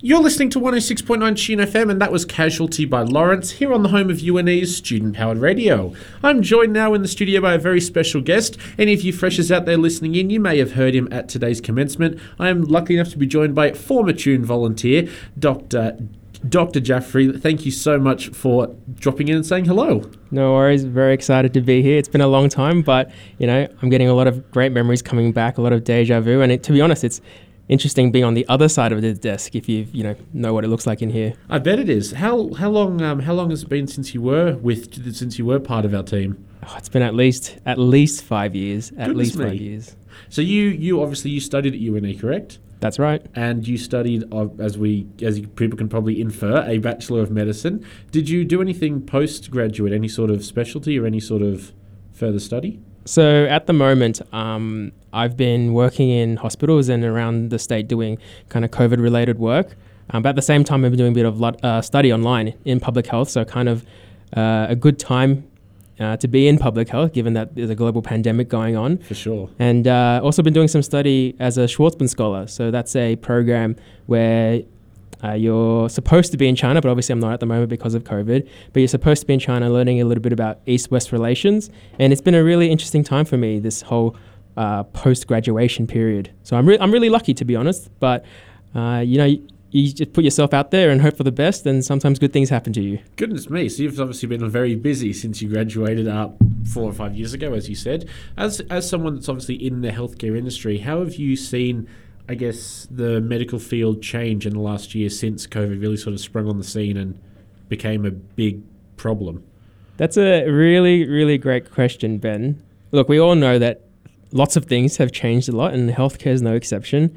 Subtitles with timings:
[0.00, 3.88] You're listening to 106.9 Tune FM, and that was Casualty by Lawrence here on the
[3.88, 5.94] home of UNE's student powered radio.
[6.22, 8.58] I'm joined now in the studio by a very special guest.
[8.76, 11.60] Any of you freshers out there listening in, you may have heard him at today's
[11.60, 12.20] commencement.
[12.38, 15.96] I am lucky enough to be joined by former Tune volunteer, Dr.
[16.46, 16.80] Dr.
[16.80, 17.32] Jaffrey.
[17.32, 20.10] Thank you so much for dropping in and saying hello.
[20.30, 20.84] No worries.
[20.84, 21.96] Very excited to be here.
[21.96, 25.00] It's been a long time, but you know, I'm getting a lot of great memories
[25.00, 27.22] coming back, a lot of deja vu, and it, to be honest, it's
[27.68, 30.64] interesting being on the other side of the desk if you you know know what
[30.64, 31.34] it looks like in here.
[31.48, 32.12] I bet it is.
[32.12, 35.46] How how long um, how long has it been since you were with since you
[35.46, 36.44] were part of our team?
[36.66, 38.90] Oh, it's been at least at least five years.
[38.92, 39.44] At Goodness least me.
[39.44, 39.96] five years.
[40.28, 42.58] So you you obviously you studied at UNE, correct?
[42.80, 43.24] That's right.
[43.34, 47.30] And you studied, uh, as we as you, people can probably infer, a bachelor of
[47.30, 47.84] medicine.
[48.10, 51.72] Did you do anything postgraduate, any sort of specialty or any sort of
[52.12, 52.80] further study?
[53.06, 58.18] So at the moment, um, I've been working in hospitals and around the state doing
[58.48, 59.76] kind of COVID related work.
[60.10, 62.12] Um, but at the same time, I've been doing a bit of lot, uh, study
[62.12, 63.30] online in public health.
[63.30, 63.86] So kind of
[64.36, 65.48] uh, a good time
[66.00, 68.98] uh, to be in public health, given that there's a global pandemic going on.
[68.98, 69.48] For sure.
[69.58, 72.46] And uh, also been doing some study as a Schwarzman Scholar.
[72.46, 74.62] So that's a program where
[75.22, 77.94] uh, you're supposed to be in China, but obviously I'm not at the moment because
[77.94, 78.46] of COVID.
[78.72, 81.70] But you're supposed to be in China learning a little bit about East West relations.
[81.98, 84.16] And it's been a really interesting time for me, this whole
[84.56, 86.30] uh, post graduation period.
[86.42, 87.90] So I'm, re- I'm really lucky, to be honest.
[88.00, 88.24] But,
[88.74, 91.66] uh, you know, you, you just put yourself out there and hope for the best,
[91.66, 93.00] and sometimes good things happen to you.
[93.16, 93.68] Goodness me!
[93.68, 96.36] So you've obviously been very busy since you graduated up
[96.72, 98.08] four or five years ago, as you said.
[98.36, 101.88] As as someone that's obviously in the healthcare industry, how have you seen,
[102.28, 106.20] I guess, the medical field change in the last year since COVID really sort of
[106.20, 107.18] sprung on the scene and
[107.68, 108.62] became a big
[108.96, 109.42] problem?
[109.96, 112.62] That's a really, really great question, Ben.
[112.92, 113.83] Look, we all know that
[114.34, 117.16] lots of things have changed a lot, and healthcare is no exception.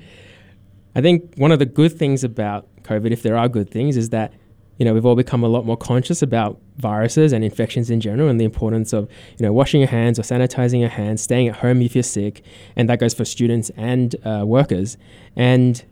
[0.95, 4.11] I think one of the good things about COVID, if there are good things, is
[4.11, 4.31] that
[4.77, 8.29] you know we've all become a lot more conscious about viruses and infections in general,
[8.29, 11.57] and the importance of you know washing your hands or sanitizing your hands, staying at
[11.57, 12.43] home if you're sick,
[12.75, 14.97] and that goes for students and uh, workers.
[15.35, 15.83] And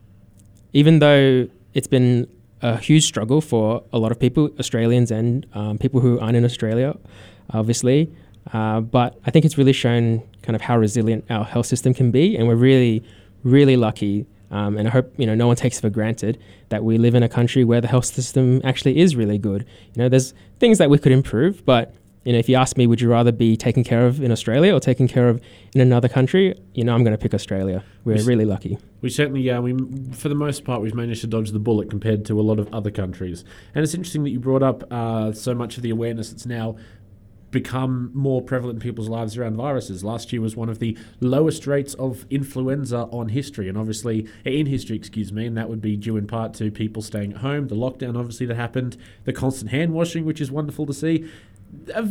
[0.73, 2.27] even though it's been
[2.61, 6.45] a huge struggle for a lot of people, Australians and um, people who aren't in
[6.45, 6.95] Australia,
[7.51, 8.11] obviously.
[8.53, 12.11] Uh, but I think it's really shown kind of how resilient our health system can
[12.11, 13.03] be, and we're really,
[13.43, 14.27] really lucky.
[14.51, 16.37] Um, and I hope you know no one takes for granted
[16.69, 19.65] that we live in a country where the health system actually is really good.
[19.95, 21.93] You know, there's things that we could improve, but
[22.25, 24.73] you know, if you ask me, would you rather be taken care of in Australia
[24.73, 25.39] or taken care of
[25.75, 26.59] in another country?
[26.73, 27.83] You know, I'm going to pick Australia.
[28.03, 28.79] We're We really lucky.
[29.01, 29.77] We certainly, uh, we
[30.11, 32.73] for the most part, we've managed to dodge the bullet compared to a lot of
[32.73, 33.45] other countries.
[33.75, 36.77] And it's interesting that you brought up uh, so much of the awareness that's now
[37.55, 40.03] become more prevalent in people's lives around viruses.
[40.03, 44.65] Last year was one of the lowest rates of influenza on history, and obviously in
[44.65, 47.69] history, excuse me, and that would be due in part to people staying at home,
[47.69, 51.25] the lockdown obviously that happened, the constant hand washing, which is wonderful to see.
[51.95, 52.01] I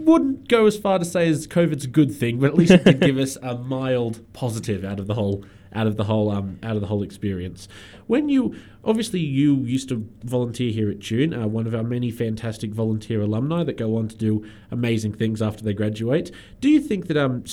[0.00, 2.84] wouldn't go as far to say as COVID's a good thing, but at least it
[2.84, 6.58] did give us a mild positive out of the whole out of the whole um,
[6.62, 7.68] out of the whole experience.
[8.06, 8.54] When you
[8.84, 13.20] obviously you used to volunteer here at Tune, uh, one of our many fantastic volunteer
[13.20, 16.30] alumni that go on to do amazing things after they graduate.
[16.60, 17.44] Do you think that um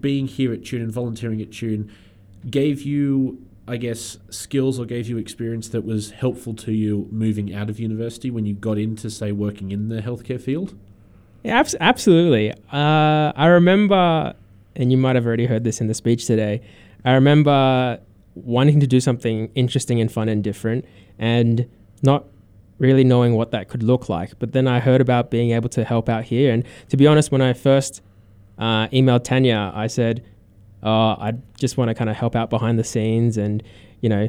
[0.00, 1.90] being here at Tune and volunteering at Tune
[2.48, 7.54] gave you I guess skills or gave you experience that was helpful to you moving
[7.54, 10.74] out of university when you got into say working in the healthcare field?
[11.44, 12.52] Yeah, abs- absolutely.
[12.72, 14.34] Uh, I remember,
[14.76, 16.62] and you might have already heard this in the speech today.
[17.04, 18.00] I remember
[18.34, 20.84] wanting to do something interesting and fun and different,
[21.18, 21.68] and
[22.02, 22.26] not
[22.78, 24.38] really knowing what that could look like.
[24.38, 27.30] But then I heard about being able to help out here, and to be honest,
[27.30, 28.02] when I first
[28.58, 30.24] uh, emailed Tanya, I said,
[30.82, 33.62] uh, I just want to kind of help out behind the scenes, and
[34.00, 34.28] you know,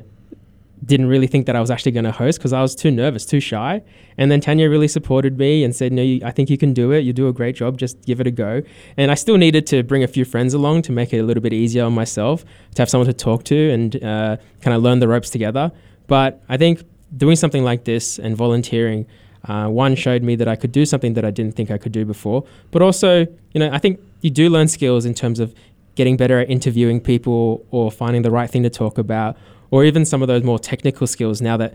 [0.85, 3.25] didn't really think that I was actually going to host because I was too nervous,
[3.25, 3.81] too shy.
[4.17, 6.91] And then Tanya really supported me and said, "No, you, I think you can do
[6.91, 6.99] it.
[6.99, 7.77] You do a great job.
[7.77, 8.61] Just give it a go."
[8.97, 11.41] And I still needed to bring a few friends along to make it a little
[11.41, 12.43] bit easier on myself
[12.75, 15.71] to have someone to talk to and uh, kind of learn the ropes together.
[16.07, 16.83] But I think
[17.15, 19.05] doing something like this and volunteering.
[19.45, 21.91] Uh, one showed me that I could do something that I didn't think I could
[21.91, 25.53] do before, but also, you know, I think you do learn skills in terms of
[25.95, 29.37] getting better at interviewing people or finding the right thing to talk about,
[29.71, 31.73] or even some of those more technical skills now that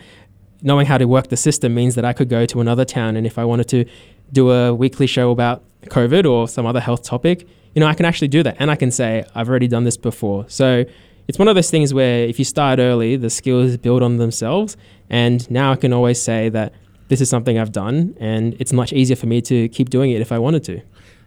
[0.63, 3.27] knowing how to work the system means that I could go to another town and
[3.27, 3.85] if I wanted to
[4.33, 8.05] do a weekly show about COVID or some other health topic, you know, I can
[8.05, 10.45] actually do that and I can say, I've already done this before.
[10.49, 10.85] So
[11.29, 14.77] it's one of those things where if you start early, the skills build on themselves.
[15.11, 16.73] And now I can always say that
[17.09, 20.21] this is something I've done and it's much easier for me to keep doing it
[20.21, 20.81] if I wanted to.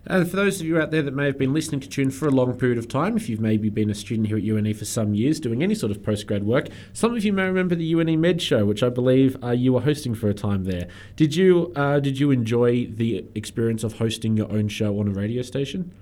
[0.08, 2.28] And for those of you out there that may have been listening to Tune for
[2.28, 4.86] a long period of time, if you've maybe been a student here at UNE for
[4.86, 8.20] some years doing any sort of postgrad work, some of you may remember the UNE
[8.20, 10.88] Med Show, which I believe uh, you were hosting for a time there.
[11.16, 15.12] Did you uh, did you enjoy the experience of hosting your own show on a
[15.12, 15.94] radio station?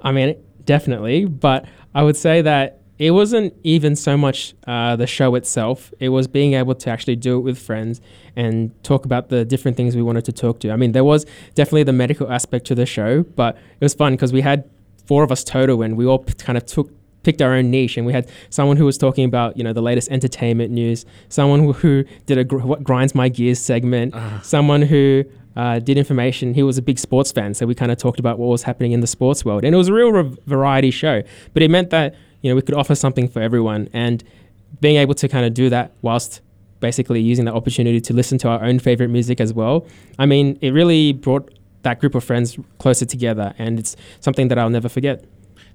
[0.00, 5.06] I mean, definitely, but I would say that it wasn't even so much uh, the
[5.06, 5.92] show itself.
[6.00, 8.00] It was being able to actually do it with friends
[8.34, 10.70] and talk about the different things we wanted to talk to.
[10.72, 11.24] I mean, there was
[11.54, 14.68] definitely the medical aspect to the show, but it was fun because we had
[15.06, 16.90] four of us total and we all p- kind of took
[17.24, 19.82] picked our own niche and we had someone who was talking about you know the
[19.82, 24.40] latest entertainment news someone who, who did a gr- what grinds my gears segment Ah.
[24.44, 25.24] someone who
[25.56, 28.38] uh, did information he was a big sports fan so we kind of talked about
[28.38, 31.20] what was happening in the sports world and it was a real re- variety show
[31.54, 34.24] but it meant that you know we could offer something for everyone and
[34.80, 36.40] being able to kind of do that whilst
[36.80, 39.86] basically using the opportunity to listen to our own favorite music as well
[40.18, 41.52] i mean it really brought
[41.82, 45.24] that group of friends closer together and it's something that i'll never forget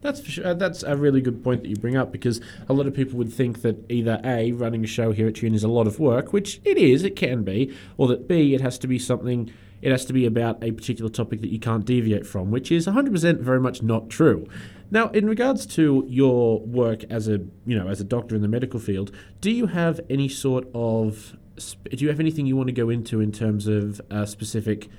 [0.01, 0.48] That's sure.
[0.48, 3.18] uh, That's a really good point that you bring up because a lot of people
[3.18, 5.98] would think that either a running a show here at Tune is a lot of
[5.98, 9.50] work, which it is, it can be, or that b it has to be something.
[9.81, 12.86] It has to be about a particular topic that you can't deviate from, which is
[12.86, 14.45] 100% very much not true.
[14.94, 18.48] Now, in regards to your work as a you know as a doctor in the
[18.48, 19.12] medical field,
[19.42, 23.19] do you have any sort of do you have anything you want to go into
[23.19, 24.90] in terms of a specific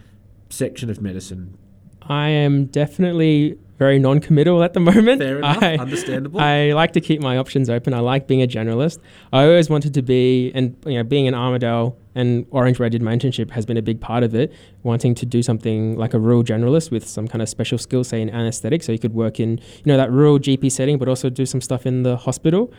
[0.51, 1.57] section of medicine?
[2.03, 5.23] I am definitely very non-committal at the moment.
[5.23, 6.41] Fair enough, I, understandable.
[6.41, 7.95] I like to keep my options open.
[7.95, 8.99] I like being a generalist.
[9.33, 12.89] I always wanted to be, and you know, being an Armidale and Orange, where I
[12.89, 14.53] did my internship, has been a big part of it.
[14.83, 18.21] Wanting to do something like a rural generalist with some kind of special skill, say
[18.23, 21.29] in anaesthetic, so you could work in, you know, that rural GP setting, but also
[21.29, 22.73] do some stuff in the hospital.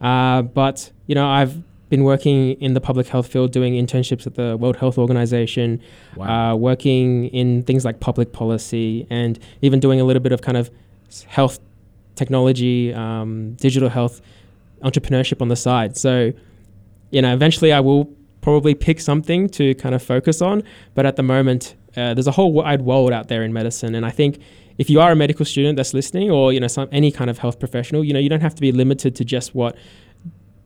[0.00, 4.34] Uh, but you know, I've been working in the public health field, doing internships at
[4.34, 5.80] the World Health Organization,
[6.16, 6.52] Wow.
[6.52, 10.56] uh, working in things like public policy, and even doing a little bit of kind
[10.56, 10.70] of
[11.26, 11.60] health
[12.14, 14.20] technology, um, digital health
[14.82, 15.96] entrepreneurship on the side.
[15.96, 16.32] So,
[17.10, 18.08] you know, eventually I will
[18.42, 20.62] probably pick something to kind of focus on.
[20.94, 24.04] But at the moment, uh, there's a whole wide world out there in medicine, and
[24.04, 24.38] I think
[24.78, 27.38] if you are a medical student that's listening, or you know, some any kind of
[27.38, 29.76] health professional, you know, you don't have to be limited to just what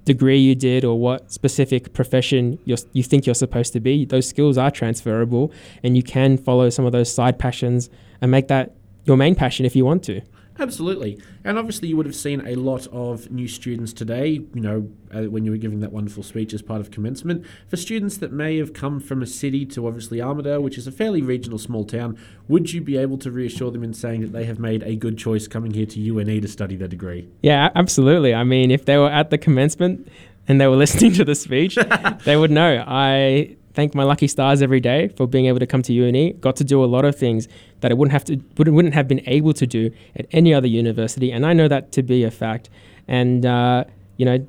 [0.05, 4.05] degree you did or what specific profession you think you're supposed to be.
[4.05, 5.52] Those skills are transferable,
[5.82, 7.90] and you can follow some of those side passions
[8.20, 8.75] and make that
[9.05, 10.20] your main passion if you want to.
[10.58, 11.20] Absolutely.
[11.44, 15.23] And obviously, you would have seen a lot of new students today, you know, uh,
[15.25, 17.44] when you were giving that wonderful speech as part of commencement.
[17.69, 20.93] For students that may have come from a city to obviously Armidale, which is a
[20.93, 22.19] fairly regional small town,
[22.49, 25.19] would you be able to reassure them in saying that they have made a good
[25.19, 27.29] choice coming here to UNE to study their degree?
[27.43, 28.35] Yeah, absolutely.
[28.35, 30.08] I mean, if they were at the commencement
[30.49, 31.76] and they were listening to the speech,
[32.25, 32.85] they would know.
[32.87, 36.32] I thank my lucky stars every day for being able to come to uni.
[36.32, 37.46] Got to do a lot of things
[37.81, 41.31] that I wouldn't have to wouldn't, have been able to do at any other university,
[41.31, 42.70] and I know that to be a fact.
[43.06, 43.84] And uh,
[44.17, 44.44] you know,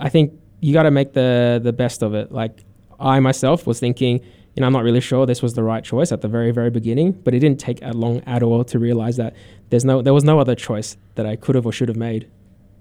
[0.00, 2.32] I think you got to make the the best of it.
[2.32, 2.64] Like
[2.98, 4.20] I myself was thinking.
[4.56, 6.70] You know, I'm not really sure this was the right choice at the very, very
[6.70, 9.36] beginning, but it didn't take long at all to realize that
[9.68, 12.28] there's no, there was no other choice that I could have or should have made.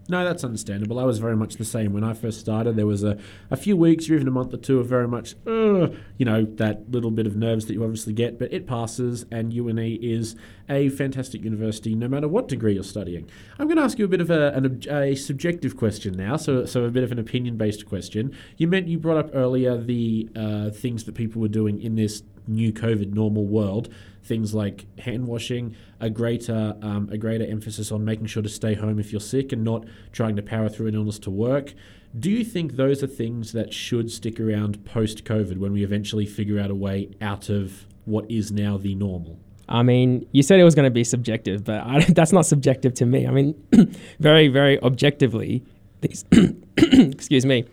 [0.09, 0.97] No, that's understandable.
[0.97, 1.93] I was very much the same.
[1.93, 3.19] When I first started, there was a,
[3.51, 6.45] a few weeks or even a month or two of very much, uh, you know,
[6.55, 10.35] that little bit of nerves that you obviously get, but it passes, and UNE is
[10.67, 13.29] a fantastic university no matter what degree you're studying.
[13.59, 16.65] I'm going to ask you a bit of a, an, a subjective question now, so,
[16.65, 18.35] so a bit of an opinion based question.
[18.57, 22.23] You meant you brought up earlier the uh, things that people were doing in this
[22.47, 23.89] new COVID normal world,
[24.23, 28.73] things like hand washing, a greater um, a greater emphasis on making sure to stay
[28.73, 31.73] home if you're sick and not trying to power through an illness to work.
[32.17, 36.25] Do you think those are things that should stick around post COVID when we eventually
[36.25, 39.39] figure out a way out of what is now the normal?
[39.67, 42.95] I mean, you said it was going to be subjective, but I, that's not subjective
[42.95, 43.27] to me.
[43.27, 43.53] I mean,
[44.19, 45.63] very, very objectively,
[46.01, 46.25] these,
[46.77, 47.65] excuse me,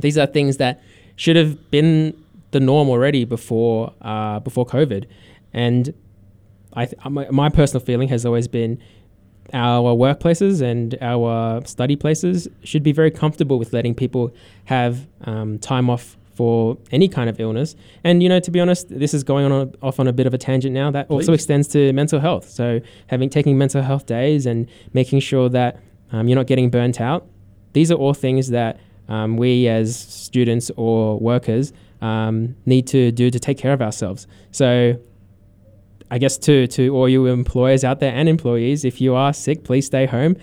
[0.00, 0.80] these are things that
[1.16, 2.16] should have been
[2.52, 5.06] the norm already before uh, before COVID,
[5.56, 5.92] and
[6.74, 8.78] I th- my, my personal feeling has always been
[9.52, 14.32] our workplaces and our study places should be very comfortable with letting people
[14.66, 17.74] have um, time off for any kind of illness.
[18.04, 20.26] And you know, to be honest, this is going on a, off on a bit
[20.26, 20.90] of a tangent now.
[20.90, 22.50] That also extends to mental health.
[22.50, 25.80] So having taking mental health days and making sure that
[26.12, 27.26] um, you're not getting burnt out.
[27.72, 31.72] These are all things that um, we as students or workers
[32.02, 34.26] um, need to do to take care of ourselves.
[34.50, 35.00] So
[36.10, 39.64] I guess to to all you employers out there and employees, if you are sick,
[39.64, 40.36] please stay home.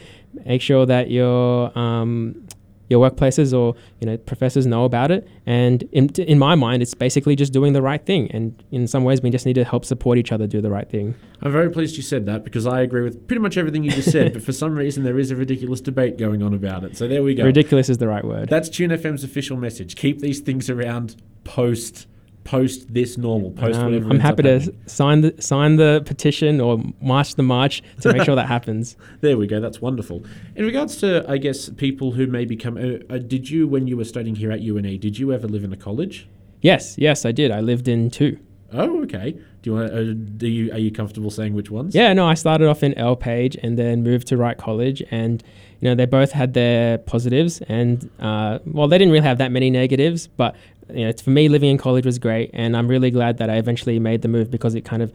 [0.46, 2.48] Make sure that you're um,
[2.90, 5.28] your workplaces or you know professors know about it.
[5.46, 8.30] And in, in my mind, it's basically just doing the right thing.
[8.32, 10.90] And in some ways, we just need to help support each other do the right
[10.90, 11.16] thing.
[11.42, 14.12] I'm very pleased you said that because I agree with pretty much everything you just
[14.12, 14.34] said.
[14.34, 16.96] but for some reason, there is a ridiculous debate going on about it.
[16.98, 17.44] So there we go.
[17.44, 18.50] Ridiculous is the right word.
[18.50, 19.96] That's Tune FM's official message.
[19.96, 22.08] Keep these things around post
[22.44, 24.10] post this normal, post Um, whatever.
[24.10, 24.82] I'm happy to happening.
[24.86, 28.98] sign the sign the petition or march the march to make sure that happens.
[29.22, 29.60] There we go.
[29.60, 30.24] That's wonderful.
[30.56, 33.96] In regards to, I guess, people who may become, uh, uh, did you, when you
[33.98, 36.28] were studying here at UNE, did you ever live in a college?
[36.62, 37.52] Yes, yes, I did.
[37.52, 38.38] I lived in two.
[38.76, 39.32] Oh, okay.
[39.62, 39.94] Do you want?
[39.94, 40.72] Uh, do you?
[40.72, 41.94] Are you comfortable saying which ones?
[41.94, 45.44] Yeah, no, I started off in Earl Page and then moved to Wright College, and
[45.80, 49.52] you know they both had their positives, and uh, well, they didn't really have that
[49.52, 50.56] many negatives, but
[50.90, 53.58] you know for me living in college was great, and I'm really glad that I
[53.58, 55.14] eventually made the move because it kind of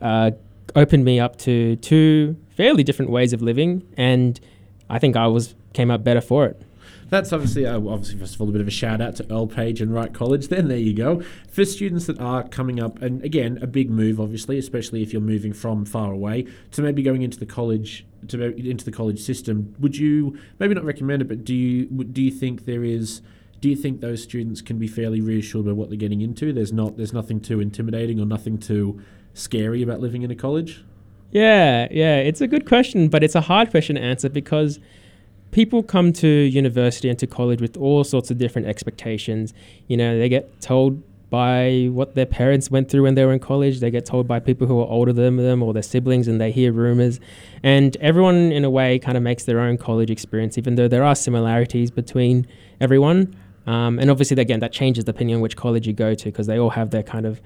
[0.00, 0.30] uh,
[0.74, 4.38] opened me up to two fairly different ways of living, and
[4.90, 6.60] I think I was came out better for it.
[7.10, 9.46] That's obviously, uh, obviously, first of all, a bit of a shout out to Earl
[9.46, 10.48] Page and Wright College.
[10.48, 11.22] Then there you go.
[11.50, 15.22] For students that are coming up, and again, a big move, obviously, especially if you're
[15.22, 19.74] moving from far away to maybe going into the college to into the college system.
[19.78, 23.22] Would you maybe not recommend it, but do you do you think there is?
[23.60, 26.52] Do you think those students can be fairly reassured by what they're getting into?
[26.52, 29.00] There's not there's nothing too intimidating or nothing too
[29.34, 30.84] scary about living in a college.
[31.30, 34.78] Yeah, yeah, it's a good question, but it's a hard question to answer because
[35.50, 39.52] people come to university and to college with all sorts of different expectations.
[39.88, 43.38] You know, they get told by what their parents went through when they were in
[43.38, 46.40] college, they get told by people who are older than them or their siblings, and
[46.40, 47.20] they hear rumors.
[47.62, 51.04] And everyone, in a way, kind of makes their own college experience, even though there
[51.04, 52.46] are similarities between
[52.80, 53.36] everyone.
[53.68, 56.58] Um, and obviously, again, that changes depending on which college you go to because they
[56.58, 57.40] all have their kind of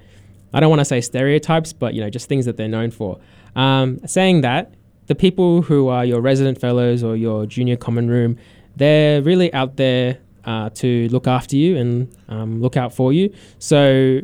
[0.53, 3.19] I don't want to say stereotypes, but you know, just things that they're known for.
[3.55, 4.73] Um, saying that,
[5.07, 8.37] the people who are your resident fellows or your junior common room,
[8.75, 13.33] they're really out there uh, to look after you and um, look out for you.
[13.59, 14.21] So,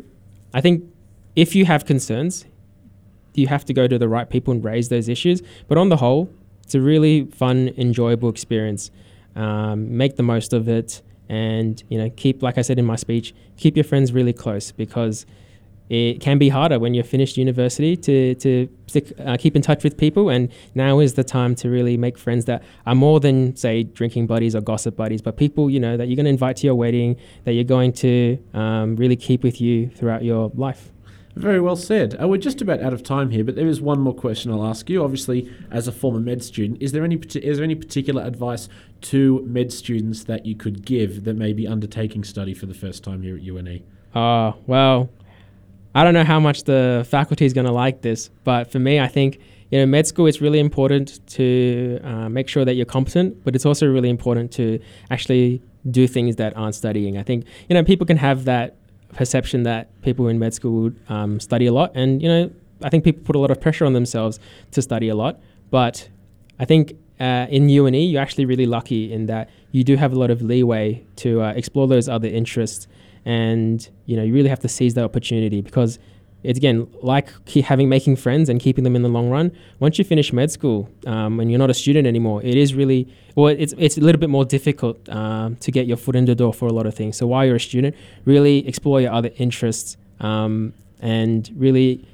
[0.54, 0.84] I think
[1.36, 2.46] if you have concerns,
[3.34, 5.42] you have to go to the right people and raise those issues.
[5.68, 6.30] But on the whole,
[6.64, 8.92] it's a really fun, enjoyable experience.
[9.36, 12.96] Um, make the most of it, and you know, keep, like I said in my
[12.96, 15.26] speech, keep your friends really close because
[15.90, 19.84] it can be harder when you're finished university to to stick, uh, keep in touch
[19.84, 20.30] with people.
[20.30, 24.28] And now is the time to really make friends that are more than say drinking
[24.28, 26.76] buddies or gossip buddies but people you know that you're going to invite to your
[26.76, 30.92] wedding that you're going to um, really keep with you throughout your life
[31.36, 32.22] Very well said.
[32.22, 34.66] Uh, we're just about out of time here, but there is one more question I'll
[34.66, 35.04] ask you.
[35.04, 38.68] Obviously, as a former med student, is there any is there any particular advice
[39.02, 43.04] to med students that you could give that may be undertaking study for the first
[43.04, 43.84] time here at UNE?
[44.14, 45.10] Uh, well,
[45.94, 49.00] I don't know how much the faculty is going to like this, but for me,
[49.00, 49.40] I think
[49.72, 53.56] you know med school is really important to uh, make sure that you're competent, but
[53.56, 54.80] it's also really important to
[55.12, 57.18] actually do things that aren't studying.
[57.18, 58.76] I think you know people can have that
[59.14, 62.52] perception that people in med school um, study a lot, and you know
[62.82, 64.40] I think people put a lot of pressure on themselves
[64.72, 65.40] to study a lot,
[65.70, 66.10] but
[66.60, 70.20] I think uh, in UNE you're actually really lucky in that you do have a
[70.20, 72.88] lot of leeway to uh, explore those other interests.
[73.26, 76.00] And you know you really have to seize that opportunity because
[76.44, 79.98] it's again like ke- having making friends and keeping them in the long run once
[79.98, 83.48] you finish med school um, and you're not a student anymore it is really well
[83.48, 86.54] it's, it's a little bit more difficult um, to get your foot in the door
[86.54, 89.98] for a lot of things so while you're a student really explore your other interests
[90.20, 92.06] um, and really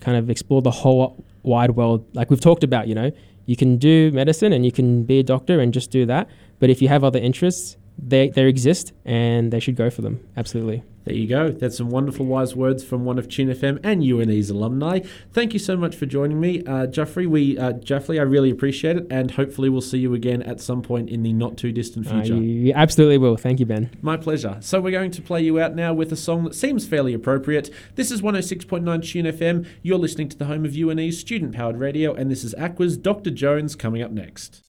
[0.00, 3.10] kind of explore the whole wide world like we've talked about you know
[3.46, 6.28] you can do medicine and you can be a doctor and just do that
[6.58, 10.26] but if you have other interests they, they exist and they should go for them.
[10.36, 10.82] Absolutely.
[11.06, 11.52] There you go.
[11.52, 14.98] That's some wonderful wise words from one of Tune FM and UNE's alumni.
[15.32, 17.28] Thank you so much for joining me, uh, Jeffrey.
[17.28, 20.82] We, uh, Jeffrey, I really appreciate it, and hopefully we'll see you again at some
[20.82, 22.34] point in the not too distant future.
[22.34, 23.36] you absolutely will.
[23.36, 23.90] Thank you, Ben.
[24.02, 24.56] My pleasure.
[24.60, 27.70] So we're going to play you out now with a song that seems fairly appropriate.
[27.94, 29.64] This is 106.9 Tune FM.
[29.82, 33.30] You're listening to the home of UNE's student powered radio, and this is Aqua's Dr.
[33.30, 34.64] Jones coming up next.